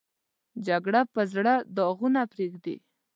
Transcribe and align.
جګړه 0.65 1.01
په 1.13 1.21
زړه 1.33 1.53
داغونه 1.75 2.21
پرېږدي 2.31 2.75